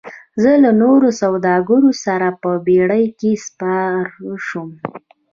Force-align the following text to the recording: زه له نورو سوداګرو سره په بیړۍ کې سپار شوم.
زه 0.41 0.51
له 0.63 0.71
نورو 0.81 1.09
سوداګرو 1.21 1.91
سره 2.05 2.27
په 2.41 2.49
بیړۍ 2.67 3.05
کې 3.19 3.31
سپار 3.45 4.01
شوم. 4.47 4.69